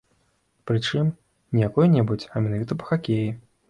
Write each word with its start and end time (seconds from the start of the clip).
Прычым 0.71 1.05
не 1.59 1.63
якой-небудзь, 1.69 2.29
а 2.33 2.47
менавіта 2.47 2.73
па 2.83 2.93
хакеі. 2.93 3.35